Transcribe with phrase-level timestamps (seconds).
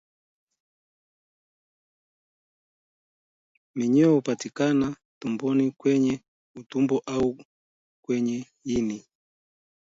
[3.75, 4.87] Minyoo hupatikana
[5.19, 6.21] tumboni kwenye
[6.55, 7.37] utumbo au
[8.05, 9.05] kwenye ini